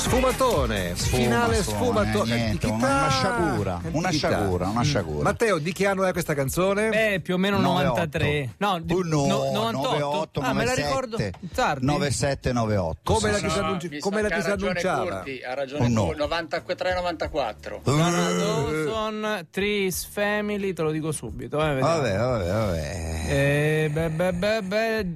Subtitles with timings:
[0.00, 2.34] Sfumatone, Sfuma, finale sfuma, sfumatone.
[2.34, 4.82] eh, niente, una- sciagura, una sciagura, una Mm.
[4.82, 5.22] sciagura.
[5.24, 7.12] Matteo, di che anno è questa canzone?
[7.14, 8.54] Eh, più o meno 93.
[8.56, 9.98] No, di- Uh, no, no, 98.
[9.98, 11.16] 98, ah, me la 97, ricordo
[11.54, 11.84] tardi.
[11.84, 13.12] 97, 98.
[13.12, 15.24] Come la sì, come si ragione annunciava?
[15.48, 16.04] Ha ragione Oh, no.
[16.06, 17.80] Curti, 93-94.
[17.84, 21.58] Dawson, Tris, Family, te lo dico subito.
[21.62, 21.78] Eh.
[21.78, 23.24] Vabbè, vabbè, vabbè.
[23.28, 25.06] Eh, beh, beh, beh, beh.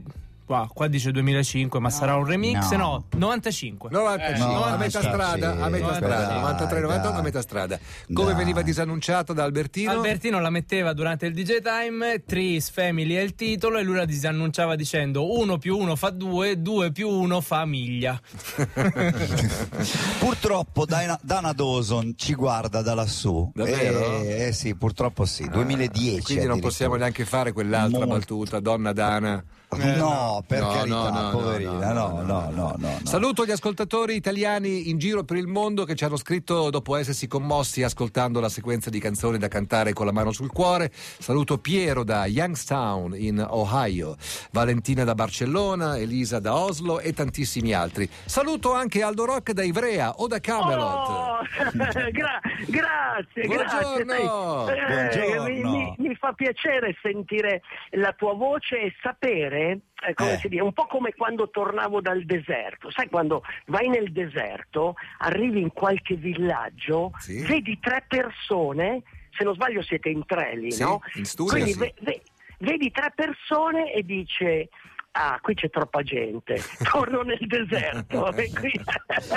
[0.47, 2.71] Qua, qua dice 2005, ma sarà un remix?
[2.73, 2.77] No.
[2.77, 3.89] No, 95.
[3.91, 7.79] 95, Eh, a metà strada, sì, a metà strada, 93, 98 a metà strada.
[8.13, 8.37] Come Dai.
[8.37, 9.91] veniva disannunciato da Albertino?
[9.91, 14.05] Albertino la metteva durante il DJ Time, Tris Family è il titolo e lui la
[14.05, 18.21] disannunciava dicendo 1 più 1 fa 2, 2 più 1 fa miglia.
[20.19, 23.51] Purtroppo Dana, Dana Dawson ci guarda da lassù.
[23.55, 24.21] Davvero?
[24.21, 25.49] Eh, eh sì, purtroppo sì.
[25.49, 26.23] 2010.
[26.23, 28.15] Quindi non possiamo neanche fare quell'altra Molto.
[28.19, 29.43] battuta, donna Dana.
[29.75, 31.93] No, per No, carità, no, no, poverina.
[31.93, 32.77] no, No, no, no, no, no.
[32.79, 32.99] no.
[33.05, 37.27] Saluto gli ascoltatori italiani in giro per il mondo che ci hanno scritto dopo essersi
[37.27, 40.91] commossi ascoltando la sequenza di canzoni da cantare con la mano sul cuore.
[40.93, 44.17] Saluto Piero da Youngstown in Ohio,
[44.53, 48.09] Valentina da Barcellona, Elisa da Oslo e tantissimi altri.
[48.25, 51.09] Saluto anche Aldo Rock da Ivrea o da Camelot.
[51.09, 51.39] Oh,
[52.13, 54.65] gra- grazie, Buongiorno.
[54.65, 55.11] grazie.
[55.13, 55.71] sai, eh, Buongiorno.
[55.71, 57.63] mi, mi- mi fa piacere sentire
[57.93, 60.39] la tua voce e sapere, eh, come Eh.
[60.39, 62.91] si dice, un po' come quando tornavo dal deserto.
[62.91, 67.43] Sai, quando vai nel deserto, arrivi in qualche villaggio, Sì.
[67.45, 69.03] vedi tre persone,
[69.37, 71.01] se non sbaglio siete in tre lì, Sì, no?
[71.15, 71.79] in studio, Quindi sì.
[71.79, 72.23] ve- ve-
[72.59, 74.69] vedi tre persone e dice...
[75.17, 76.61] Ah, qui c'è troppa gente,
[76.91, 78.35] torno nel deserto.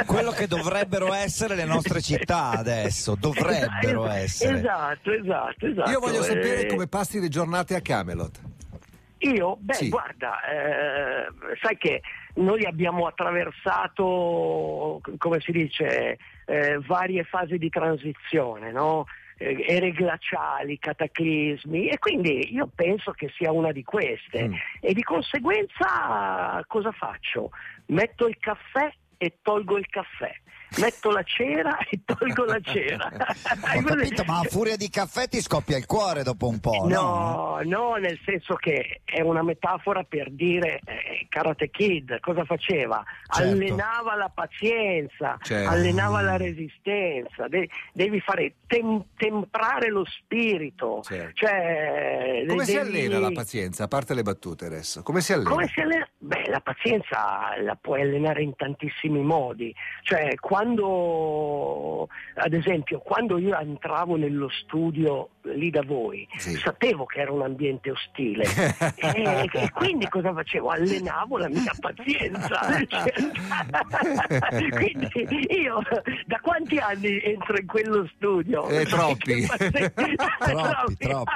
[0.08, 4.58] Quello che dovrebbero essere le nostre città adesso, dovrebbero Esatto, essere.
[4.58, 5.92] Esatto, esatto, esatto.
[5.92, 8.40] Io voglio sapere Eh, come passi le giornate a Camelot.
[9.36, 9.58] Io?
[9.60, 9.90] Beh, Sì.
[9.90, 11.28] guarda, eh,
[11.62, 12.02] sai che
[12.36, 19.06] noi abbiamo attraversato, come si dice, eh, varie fasi di transizione, no?
[19.40, 24.54] Eh, ere glaciali, cataclismi e quindi io penso che sia una di queste Mm.
[24.82, 27.52] e di conseguenza cosa faccio?
[27.88, 30.32] Metto il caffè e tolgo il caffè,
[30.80, 33.10] metto la cera e tolgo la cera.
[33.84, 36.88] Capito, ma a furia di caffè ti scoppia il cuore dopo un po', no?
[36.88, 43.04] No, no, nel senso che è una metafora per dire eh, Karate Kid cosa faceva?
[43.32, 43.52] Certo.
[43.52, 45.70] Allenava la pazienza, Certo.
[45.70, 51.02] allenava la resistenza, de- devi fare tem- temprare lo spirito.
[51.04, 51.32] Certo.
[51.46, 55.02] Cioè, Come si devi- allena la pazienza, a parte le battute adesso?
[55.04, 55.50] Come si allena?
[55.50, 56.07] come si allena?
[56.28, 59.74] Beh, la pazienza la puoi allenare in tantissimi modi.
[60.02, 66.56] Cioè, quando, ad esempio, quando io entravo nello studio lì da voi, Sì.
[66.56, 68.44] sapevo che era un ambiente ostile.
[68.98, 70.68] e, e quindi cosa facevo?
[70.70, 72.60] Allenavo la mia pazienza.
[74.72, 75.10] quindi
[75.62, 75.82] io
[76.26, 78.68] da quanti anni entro in quello studio?
[78.68, 79.46] Eh, troppi.
[79.46, 81.32] Troppi, troppi.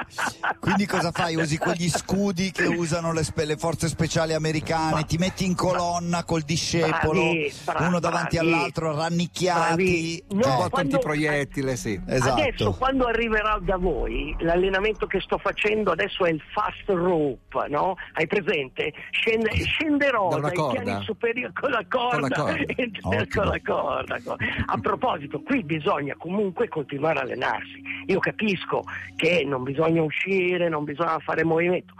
[0.60, 1.36] Quindi cosa fai?
[1.36, 6.42] Usi quegli scudi che usano le, le forze speciali americane, ti metti in colonna col
[6.42, 8.52] discepolo, Bravi, bra- uno davanti bravi.
[8.52, 9.60] all'altro, rannicchiati.
[9.60, 10.24] Bravi.
[10.30, 12.00] No, Un po' quando- antiproiettile, sì.
[12.06, 12.40] Esatto.
[12.40, 17.94] Adesso quando arriverò da voi, l'allenamento che sto facendo adesso è il fast rope, no?
[18.14, 18.92] Hai presente?
[19.10, 20.80] Scende- scenderò Da dai corda?
[20.80, 22.62] piani superiori con la corda, Con la corda.
[22.62, 23.26] Ottimo.
[23.34, 24.20] con la corda.
[24.22, 27.80] co- A proposito, qui bisogna comunque continuare a allenarsi.
[28.06, 28.82] Io capisco
[29.16, 31.94] che non bisogna uscire, non bisogna fare movimento.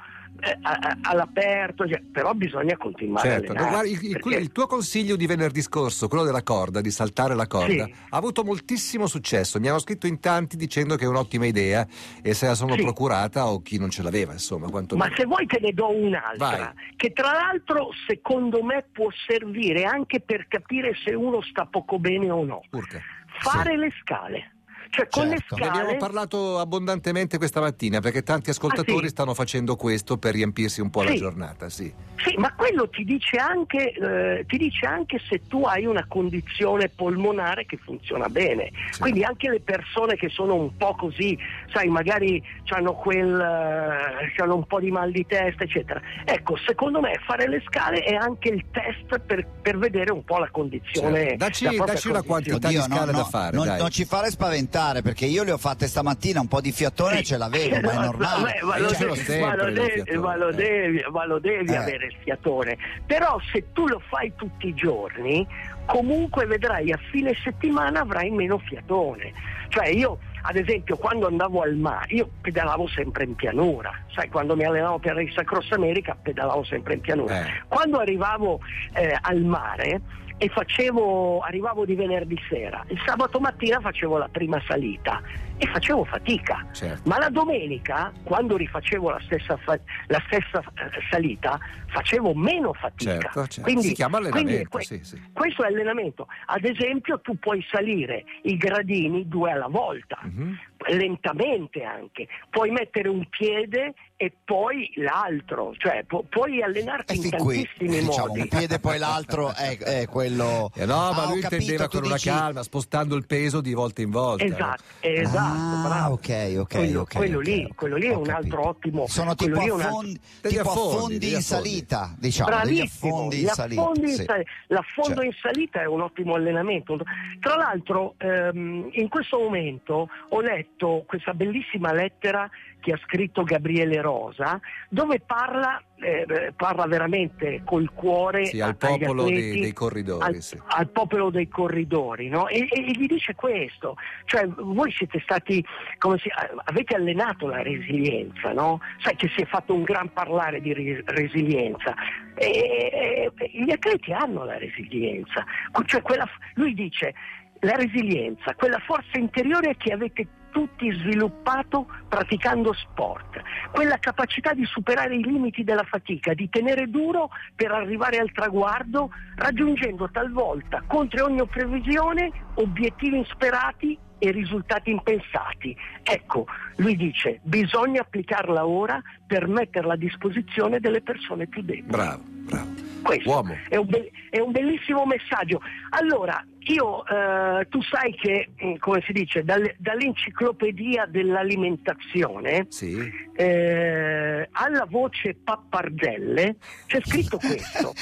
[0.45, 0.59] Eh,
[1.03, 5.63] all'aperto, cioè, però bisogna continuare Certo, no, guarda, il, perché- il tuo consiglio di venerdì
[5.63, 7.95] scorso, quello della corda, di saltare la corda, Sì.
[8.11, 9.61] ha avuto moltissimo successo.
[9.61, 11.87] Mi hanno scritto in tanti dicendo che è un'ottima idea
[12.23, 12.83] e se la sono Sì.
[12.83, 14.69] procurata o chi non ce l'aveva, insomma.
[14.69, 16.73] Quanto Ma se vuoi te ne do un'altra, Vai.
[16.97, 22.31] che tra l'altro secondo me può servire anche per capire se uno sta poco bene
[22.31, 22.63] o no.
[22.71, 23.01] Urca.
[23.41, 23.77] Fare Sì.
[23.77, 24.53] le scale.
[24.95, 25.55] Cioè con Certo.
[25.57, 25.99] le Ne abbiamo scale...
[25.99, 29.09] parlato abbondantemente questa mattina perché tanti ascoltatori Ah, sì?
[29.09, 31.17] stanno facendo questo per riempirsi un po' la Sì.
[31.17, 31.91] giornata, sì.
[32.23, 36.91] Sì, ma quello ti dice, anche, eh, ti dice anche se tu hai una condizione
[36.91, 38.71] polmonare che funziona bene.
[38.91, 39.00] Sì.
[39.00, 41.37] Quindi anche le persone che sono un po' così,
[41.73, 46.00] sai, magari hanno quel eh, c'hanno un po' di mal di testa, eccetera.
[46.27, 50.37] Ecco, secondo me fare le scale è anche il test per, per vedere un po'
[50.38, 51.21] la condizione.
[51.21, 51.37] Certo.
[51.37, 53.79] Dacci- la dacci una quantità di Oddio, scale no, da no, fare, non, dai.
[53.81, 57.23] non ci fare spaventare perché io le ho fatte stamattina un po' di fiatone e
[57.23, 58.43] ce l'avevo, ma è No, normale.
[58.43, 60.52] vabbè, ma, lo Io ce l'ho devi, sempre ma lo il devi- fiatone, ma lo
[60.52, 61.76] devi- ma lo devi Eh.
[61.76, 62.76] avere il fiatone.
[63.06, 65.46] Però se tu lo fai tutti i giorni,
[65.87, 69.32] comunque vedrai a fine settimana avrai meno fiatone.
[69.69, 73.90] Cioè io, ad esempio, quando andavo al mare, io pedalavo sempre in pianura.
[74.14, 77.46] Sai, quando mi allenavo per il Sacross America pedalavo sempre in pianura.
[77.46, 77.62] Eh.
[77.69, 78.61] Quando arrivavo
[78.93, 80.00] eh, al mare
[80.43, 82.85] e facevo, arrivavo di venerdì sera.
[82.89, 85.23] Il sabato mattina facevo la prima salita
[85.56, 86.67] e facevo fatica.
[86.73, 87.09] Certo.
[87.09, 89.79] Ma la domenica, quando rifacevo la stessa, fa-
[90.09, 93.12] la stessa eh, salita, facevo meno fatica.
[93.21, 93.61] Certo, certo.
[93.62, 95.23] Quindi- Si chiama allenamento, que- sì, sì.
[95.33, 96.27] Questo è allenamento.
[96.47, 100.59] Ad esempio, tu puoi salire i gradini due alla volta Mhm.
[100.88, 107.23] Lentamente anche, puoi mettere un piede e poi l'altro, cioè pu- puoi allenarti E in
[107.23, 108.40] fin qui, tantissimi diciamo, modi.
[108.43, 110.70] un piede poi l'altro è, è quello...
[110.75, 113.73] Eh no, ma Ah, lui capito, intendeva con una dici- calma, spostando il peso di
[113.75, 114.44] volta in volta.
[114.44, 116.14] Esatto, esatto, Ah, bravo.
[116.14, 119.06] ok, ok, quello, ok, quello ok, lì, quello lì è un altro ottimo.
[119.08, 123.81] Sono tipo, altro- affondi, Degli tipo affondi, affondi in salita, diciamo, Bravissimo, affondi in salita.
[123.82, 124.25] affondi in sì.
[124.25, 125.23] sal- l'affondo Certo.
[125.25, 126.96] in salita è un ottimo allenamento.
[127.40, 130.70] Tra l'altro ehm, in questo momento ho letto
[131.07, 138.47] questa bellissima lettera che ha scritto Gabriele Rosa dove parla, eh, parla veramente col cuore
[138.47, 140.59] Sì, al popolo dei- atleti, dei corridori, al, sì.
[140.67, 142.49] al popolo dei corridori no?
[142.49, 145.65] e, e gli dice questo cioè voi siete stati
[145.99, 146.29] come si,
[146.65, 148.81] avete allenato la resilienza no?
[148.99, 151.95] sai che si è fatto un gran parlare di ri- resilienza
[152.35, 155.45] e, e- gli atleti hanno la resilienza
[155.85, 157.15] cioè quella, lui dice
[157.61, 165.16] la resilienza quella forza interiore che avete tutti sviluppato praticando sport, quella capacità di superare
[165.16, 171.44] i limiti della fatica, di tenere duro per arrivare al traguardo, raggiungendo talvolta contro ogni
[171.46, 175.76] previsione obiettivi insperati e risultati impensati.
[176.04, 176.46] Ecco,
[176.76, 181.90] lui dice, bisogna applicarla ora per metterla a disposizione delle persone più deboli.
[181.90, 182.81] Bravo, bravo.
[183.02, 183.44] Questo.
[183.69, 185.60] È, un be- è un bellissimo messaggio.
[185.90, 192.96] Allora, io, eh, tu sai che, mm, come si dice, dal- dall'enciclopedia dell'alimentazione Sì.
[193.34, 196.56] eh, alla voce pappardelle
[196.87, 197.93] c'è scritto questo.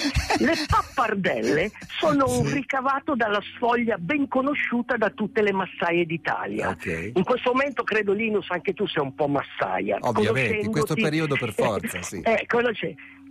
[0.44, 2.54] Le pappardelle sono un Sì.
[2.54, 6.68] ricavato dalla sfoglia ben conosciuta da tutte le massaie d'Italia.
[6.68, 7.12] Ok.
[7.14, 9.96] In questo momento credo Linus anche tu sei un po' massaia.
[10.00, 12.20] Ovviamente, in questo periodo per forza, sì.
[12.20, 12.46] Eh,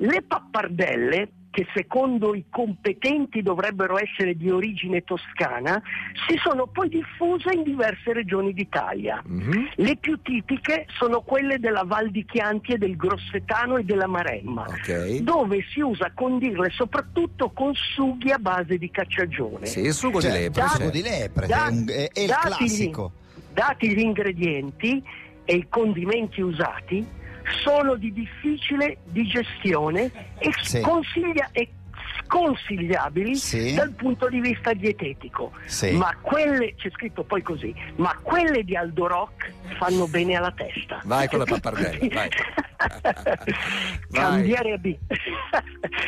[0.01, 5.81] Le pappardelle che secondo i competenti dovrebbero essere di origine toscana,
[6.27, 9.21] si sono poi diffuse in diverse regioni d'Italia.
[9.25, 9.69] Mhm.
[9.75, 14.65] Le più tipiche sono quelle della Val di Chianti e del Grossetano e della Maremma,
[14.67, 15.17] Ok.
[15.21, 19.65] dove si usa condirle soprattutto con sughi a base di cacciagione.
[19.65, 20.61] Sì, il sugo Cioè, di lepre.
[20.61, 20.75] il sì.
[20.77, 23.11] sugo di lepre, che Da- è, un- è- è il datigli- classico.
[23.51, 25.03] Dati gli ingredienti
[25.43, 27.03] e i condimenti usati,
[27.63, 30.79] sono di difficile digestione e, Sì.
[30.81, 31.69] sconsiglia- e
[32.25, 33.73] sconsigliabili Sì.
[33.73, 35.51] dal punto di vista dietetico.
[35.65, 35.91] Sì.
[35.97, 41.01] Ma quelle, c'è scritto poi così, ma quelle di Aldo Rock fanno bene alla testa.
[41.05, 42.29] Vai con la pappardella, vai.
[44.11, 44.79] Cambiare,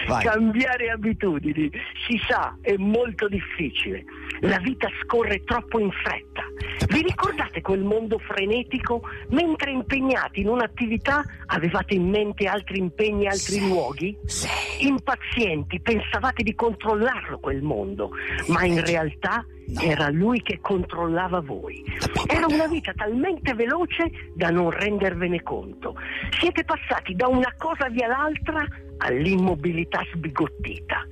[0.07, 0.23] Vai.
[0.23, 1.69] Cambiare abitudini,
[2.07, 4.03] si sa, è molto difficile.
[4.41, 6.43] La vita scorre troppo in fretta.
[7.01, 9.01] Vi ricordate quel mondo frenetico?
[9.29, 14.15] Mentre impegnati in un'attività avevate in mente altri impegni, altri luoghi?
[14.81, 18.11] Impazienti, pensavate di controllarlo quel mondo,
[18.49, 19.43] ma in realtà
[19.79, 21.83] era lui che controllava voi.
[22.27, 25.95] Era una vita talmente veloce da non rendervene conto.
[26.39, 28.63] Siete passati da una cosa via l'altra
[28.97, 31.03] all'immobilità sbigottita.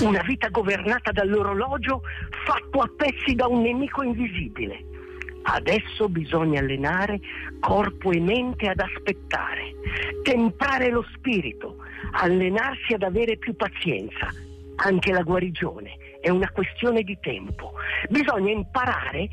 [0.00, 2.00] Una vita governata dall'orologio
[2.46, 4.94] fatto a pezzi da un nemico invisibile.
[5.48, 7.20] Adesso bisogna allenare
[7.60, 9.74] corpo e mente ad aspettare,
[10.22, 11.76] temprare lo spirito,
[12.12, 14.28] allenarsi ad avere più pazienza.
[14.76, 17.72] Anche la guarigione è una questione di tempo.
[18.10, 19.28] Bisogna imparare,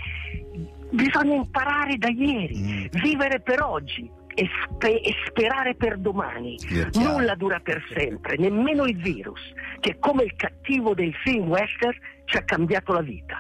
[0.91, 2.85] bisogna imparare da ieri, Mm.
[3.01, 6.59] vivere per oggi e, spe- e sperare per domani.
[6.59, 6.87] Sì.
[6.93, 9.41] Nulla dura per sempre, nemmeno il virus,
[9.79, 13.39] che come il cattivo del film western ci ha cambiato la vita.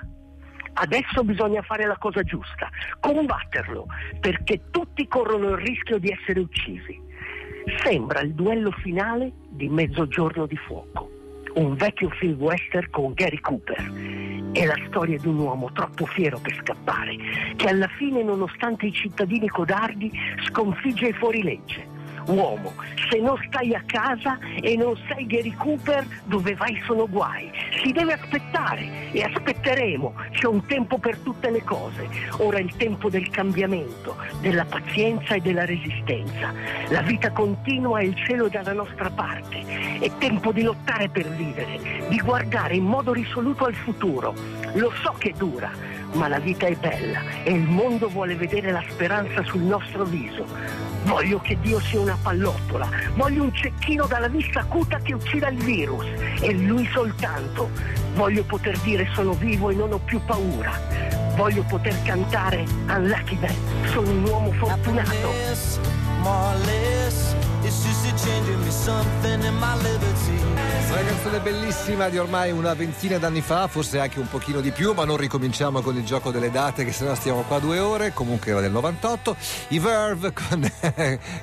[0.73, 3.87] Adesso bisogna fare la cosa giusta, combatterlo,
[4.19, 6.99] perché tutti corrono il rischio di essere uccisi.
[7.83, 11.09] Sembra il duello finale di Mezzogiorno di fuoco,
[11.55, 14.51] un vecchio film western con Gary Cooper.
[14.51, 17.15] È la storia di un uomo troppo fiero per scappare,
[17.55, 20.11] che alla fine, nonostante i cittadini codardi,
[20.45, 21.87] sconfigge i fuorilegge.
[22.27, 22.73] Uomo,
[23.09, 27.51] se non stai a casa e non sei Gary Cooper, dove vai sono guai.
[27.83, 30.13] Si deve aspettare e aspetteremo.
[30.31, 32.07] C'è un tempo per tutte le cose.
[32.37, 36.53] Ora è il tempo del cambiamento, della pazienza e della resistenza.
[36.89, 39.99] La vita continua e il cielo è dalla nostra parte.
[39.99, 44.33] È tempo di lottare per vivere, di guardare in modo risoluto al futuro.
[44.73, 45.71] Lo so che dura,
[46.13, 50.45] ma la vita è bella e il mondo vuole vedere la speranza sul nostro viso.
[51.05, 55.57] Voglio che Dio sia una pallottola, voglio un cecchino dalla vista acuta che uccida il
[55.57, 56.05] virus
[56.39, 57.69] e lui soltanto.
[58.15, 60.71] Voglio poter dire sono vivo e non ho più paura.
[61.35, 63.55] Voglio poter cantare Unlucky Man,
[63.91, 65.31] sono un uomo fortunato.
[70.93, 74.93] Una canzone bellissima di ormai una ventina d'anni fa, forse anche un pochino di più,
[74.93, 78.13] ma non ricominciamo con il gioco delle date, che sennò stiamo qua due ore.
[78.13, 79.35] Comunque era del 98.
[79.69, 80.71] I Verve con,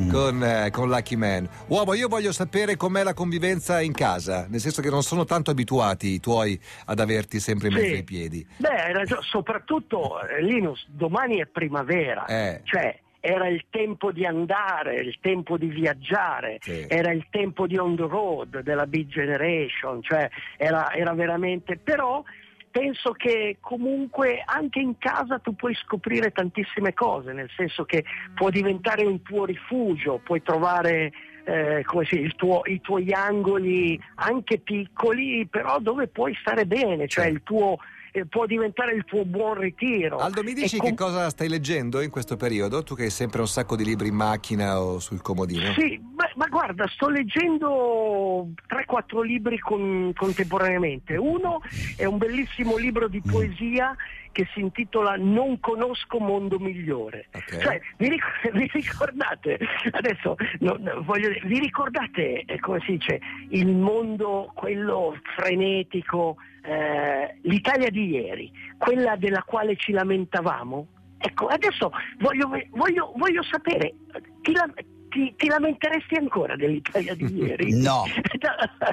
[0.08, 1.48] con, eh, con Lucky Man.
[1.66, 5.50] Uomo, io voglio sapere com'è la convivenza in casa, nel senso che non sono tanto
[5.50, 7.92] abituati i tuoi ad averti sempre in mezzo Sì.
[7.94, 8.46] ai piedi.
[8.58, 12.60] Beh, hai ragione, soprattutto eh, Linus, domani è primavera, Eh.
[12.64, 16.86] cioè era il tempo di andare, il tempo di viaggiare, Sì.
[16.88, 21.76] era il tempo di on the road della big generation, cioè era, era veramente...
[21.76, 22.22] però
[22.70, 28.48] penso che comunque anche in casa tu puoi scoprire tantissime cose, nel senso che può
[28.48, 31.12] diventare un tuo rifugio, puoi trovare
[31.44, 37.08] eh, come si, il tuo- i tuoi angoli anche piccoli, però dove puoi stare bene,
[37.08, 37.78] cioè il tuo,
[38.12, 40.18] eh, può diventare il tuo buon ritiro.
[40.18, 42.82] Aldo, mi dici com- che cosa stai leggendo in questo periodo?
[42.82, 45.72] Tu che hai sempre un sacco di libri in macchina o sul comodino.
[45.72, 46.00] Sì,
[46.40, 51.14] ma guarda, sto leggendo 3-4 libri con- contemporaneamente.
[51.18, 51.60] Uno
[51.98, 53.94] è un bellissimo libro di poesia
[54.32, 57.28] che si intitola Non conosco mondo migliore.
[57.34, 57.58] Ok.
[57.58, 59.58] Cioè, vi, ric- vi ricordate,
[59.90, 63.20] adesso no, no, voglio dire, vi ricordate, eh, come si dice,
[63.50, 70.86] il mondo, quello frenetico, eh, l'Italia di ieri, quella della quale ci lamentavamo?
[71.18, 73.92] Ecco, adesso voglio, voglio- voglio sapere,
[74.40, 74.72] ti, la-
[75.10, 77.72] ti- ti lamenteresti ancora dell'Italia di ieri?
[77.78, 78.04] No.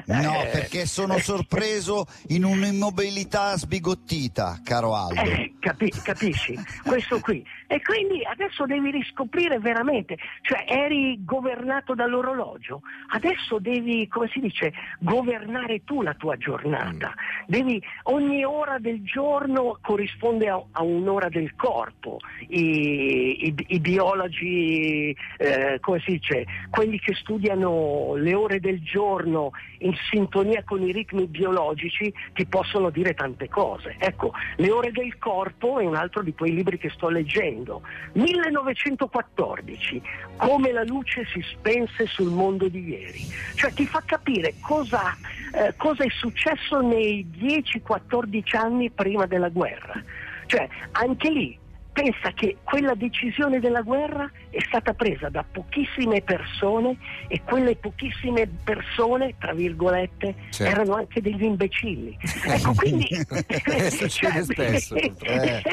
[0.06, 5.20] No, perché sono sorpreso in un'immobilità sbigottita, caro Aldo.
[5.20, 6.54] Eh, capi- capisci?
[6.84, 7.44] Questo qui.
[7.66, 12.80] E quindi adesso devi riscoprire veramente, cioè eri governato dall'orologio,
[13.12, 17.12] adesso devi, come si dice, governare tu la tua giornata.
[17.46, 22.18] Devi, ogni ora del giorno corrisponde a, a un'ora del corpo.
[22.48, 29.50] I, i- i biologi, eh, come si dice, quelli che studiano le ore del giorno
[29.80, 33.96] in sintonia con i ritmi biologici ti possono dire tante cose.
[33.98, 37.82] Ecco, Le ore del corpo è un altro di quei libri che sto leggendo.
[38.12, 40.00] 1914,
[40.36, 43.24] come la luce si spense sul mondo di ieri.
[43.54, 45.16] Cioè ti fa capire cosa,
[45.52, 50.02] eh, cosa è successo nei 10-14 anni prima della guerra.
[50.46, 51.58] Cioè anche lì
[51.98, 58.48] pensa che quella decisione della guerra è stata presa da pochissime persone e quelle pochissime
[58.62, 60.72] persone, tra virgolette, Certo.
[60.72, 62.16] erano anche degli imbecilli.
[62.48, 63.06] Ecco, quindi...
[63.90, 65.12] Succede spesso, eh.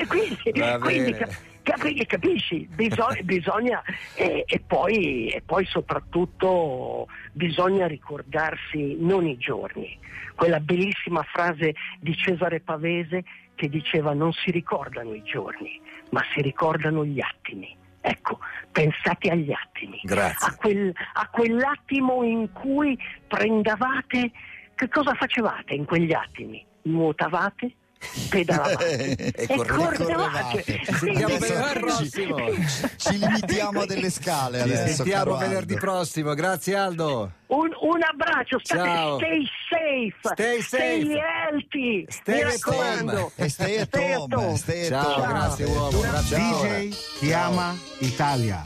[0.07, 0.37] quindi,
[0.79, 2.67] quindi cap- capi- capisci?
[2.73, 3.83] Bisogna, bisogna
[4.15, 9.97] e, e poi, e poi soprattutto bisogna ricordarsi non i giorni.
[10.35, 13.23] Quella bellissima frase di Cesare Pavese
[13.55, 15.79] che diceva non si ricordano i giorni,
[16.11, 17.75] ma si ricordano gli attimi.
[18.01, 18.39] Ecco,
[18.71, 19.99] pensate agli attimi,
[20.45, 22.97] a, quel- a quell'attimo in cui
[23.27, 24.31] prendavate,
[24.75, 26.63] che cosa facevate in quegli attimi?
[26.83, 27.73] Nuotavate?
[28.29, 29.97] Pedalavate E e correvate.
[30.03, 30.63] correvate.
[30.63, 32.37] Ci sentiamo Quindi- venerdì prossimo.
[32.97, 34.93] Ci limitiamo a delle scale Ci adesso.
[34.95, 36.33] sentiamo venerdì prossimo.
[36.33, 37.31] Grazie Aldo.
[37.47, 39.17] Un, un abbraccio, state, Ciao.
[39.17, 41.21] stay safe, Stay safe.
[41.21, 43.11] healthy, Stay mi at raccomando.
[43.21, 43.31] home.
[43.35, 45.27] E stai at home, stai at Ciao, home.
[45.27, 45.99] grazie uomo.
[45.99, 46.69] Grazie ancora.
[46.79, 48.61] DJ ti ama Italia.